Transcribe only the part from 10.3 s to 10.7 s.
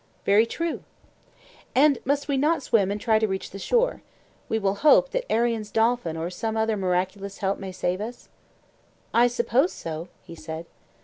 said.